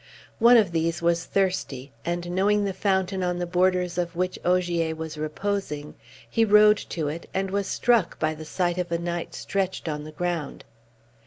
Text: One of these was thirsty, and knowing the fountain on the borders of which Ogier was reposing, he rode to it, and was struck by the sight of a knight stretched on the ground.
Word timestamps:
One 0.39 0.57
of 0.57 0.71
these 0.71 0.99
was 1.03 1.25
thirsty, 1.25 1.91
and 2.03 2.31
knowing 2.31 2.65
the 2.65 2.73
fountain 2.73 3.21
on 3.21 3.37
the 3.37 3.45
borders 3.45 3.99
of 3.99 4.15
which 4.15 4.39
Ogier 4.43 4.95
was 4.95 5.15
reposing, 5.15 5.93
he 6.27 6.43
rode 6.43 6.77
to 6.89 7.07
it, 7.07 7.29
and 7.35 7.51
was 7.51 7.67
struck 7.67 8.17
by 8.17 8.33
the 8.33 8.43
sight 8.43 8.79
of 8.79 8.91
a 8.91 8.97
knight 8.97 9.35
stretched 9.35 9.87
on 9.87 10.03
the 10.03 10.11
ground. 10.11 10.63